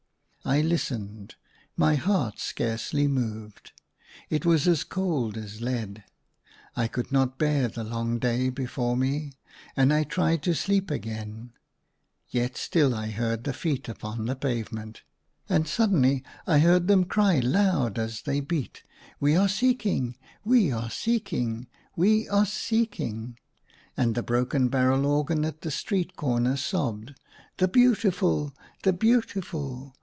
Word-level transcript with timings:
I 0.43 0.61
listened: 0.61 1.35
my 1.77 1.93
heart 1.95 2.39
scarcely 2.39 3.07
moved; 3.07 3.71
it 4.27 4.43
was 4.43 4.67
as 4.67 4.83
cold 4.83 5.37
as 5.37 5.61
lead. 5.61 6.03
I 6.75 6.87
could 6.87 7.11
not 7.11 7.37
bear 7.37 7.67
the 7.67 7.83
long 7.83 8.17
day 8.17 8.49
before 8.49 8.97
me; 8.97 9.33
and 9.77 9.93
I 9.93 10.03
tried 10.03 10.41
to 10.43 10.55
sleep 10.55 10.89
again; 10.89 11.53
yet 12.27 12.57
still 12.57 12.95
I 12.95 13.11
heard 13.11 13.43
the 13.43 13.53
feet 13.53 13.87
upon 13.87 14.25
the 14.25 14.35
pavement. 14.35 15.03
And 15.47 15.67
suddenly 15.67 16.23
I 16.47 16.57
heard 16.57 16.87
them 16.87 17.03
cry 17.05 17.39
loud 17.39 17.99
as 17.99 18.23
they 18.23 18.39
beat, 18.39 18.81
We 19.19 19.35
are 19.37 19.47
seek'ng!— 19.47 20.15
we 20.43 20.71
are 20.71 20.89
seeking! 20.89 21.67
1 21.93 22.07
82 22.07 22.07
SUNLIGHT 22.07 22.07
LA 22.07 22.07
Y 22.07 22.09
ACROSS 22.09 22.21
MY 22.23 22.23
BED.— 22.23 22.29
we 22.29 22.29
are 22.41 22.45
seeking!" 22.47 23.39
and 24.03 24.15
the 24.15 24.23
broken 24.23 24.67
barrel 24.69 25.05
organ 25.05 25.45
at 25.45 25.61
the 25.61 25.71
street 25.71 26.15
corner 26.15 26.57
sobbed," 26.57 27.13
The 27.59 27.67
Beautiful!— 27.67 28.55
the 28.83 28.91
Beautiful 28.91 29.95